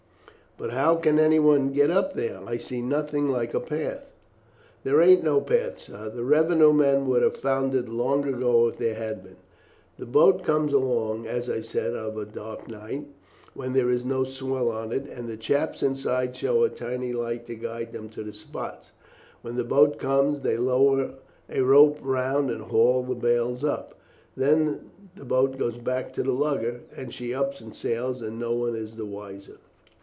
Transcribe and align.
"But 0.57 0.71
how 0.71 0.97
can 0.97 1.17
anyone 1.17 1.71
get 1.73 1.89
up 1.89 2.13
there? 2.13 2.39
I 2.45 2.57
see 2.57 2.83
nothing 2.83 3.29
like 3.29 3.55
a 3.55 3.59
path." 3.59 4.03
"There 4.83 5.01
ain't 5.01 5.23
no 5.23 5.41
path, 5.41 5.79
sir. 5.79 6.09
The 6.13 6.23
revenue 6.23 6.71
men 6.71 7.07
would 7.07 7.23
have 7.23 7.37
found 7.37 7.73
it 7.73 7.85
out 7.85 7.89
long 7.89 8.25
ago 8.31 8.67
if 8.67 8.77
there 8.77 8.93
had 8.93 9.23
been. 9.23 9.37
The 9.97 10.05
boat 10.05 10.43
comes 10.43 10.71
along, 10.71 11.25
as 11.25 11.49
I 11.49 11.61
said, 11.61 11.95
of 11.95 12.15
a 12.15 12.25
dark 12.25 12.67
night, 12.67 13.07
when 13.55 13.73
there 13.73 13.89
is 13.89 14.05
no 14.05 14.23
swell 14.23 14.69
on, 14.69 14.91
and 14.91 15.27
the 15.27 15.37
chaps 15.37 15.81
inside 15.81 16.35
show 16.35 16.63
a 16.63 16.69
tiny 16.69 17.11
light 17.11 17.47
to 17.47 17.55
guide 17.55 17.91
them 17.91 18.09
to 18.09 18.21
the 18.21 18.33
spot. 18.33 18.91
When 19.41 19.55
the 19.55 19.63
boat 19.63 19.97
comes, 19.97 20.41
they 20.41 20.57
lower 20.57 21.15
a 21.49 21.61
rope 21.61 22.03
down 22.05 22.51
and 22.51 22.65
haul 22.65 23.01
the 23.01 23.15
bales 23.15 23.63
up; 23.63 23.95
and 24.35 24.45
then 24.45 24.91
the 25.15 25.25
boat 25.25 25.57
goes 25.57 25.77
back 25.77 26.13
to 26.13 26.23
the 26.23 26.33
lugger, 26.33 26.81
and 26.95 27.11
she 27.11 27.33
ups 27.33 27.63
sail, 27.75 28.09
and 28.23 28.37
no 28.37 28.53
one 28.53 28.75
is 28.75 28.95
the 28.95 29.05
wiser." 29.07 29.57